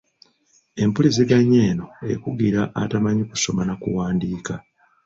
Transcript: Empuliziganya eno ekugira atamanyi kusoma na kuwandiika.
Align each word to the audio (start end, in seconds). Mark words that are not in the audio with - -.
Empuliziganya 0.83 1.59
eno 1.69 1.87
ekugira 2.13 2.61
atamanyi 2.81 3.23
kusoma 3.31 3.61
na 3.65 3.75
kuwandiika. 3.81 4.53